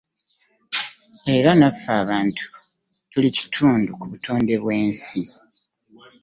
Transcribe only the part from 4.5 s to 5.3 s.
bwensi.